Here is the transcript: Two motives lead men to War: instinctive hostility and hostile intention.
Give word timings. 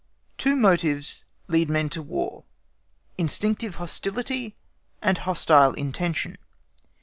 Two 0.39 0.55
motives 0.55 1.25
lead 1.47 1.69
men 1.69 1.87
to 1.89 2.01
War: 2.01 2.43
instinctive 3.19 3.75
hostility 3.75 4.55
and 4.99 5.19
hostile 5.19 5.75
intention. 5.75 6.39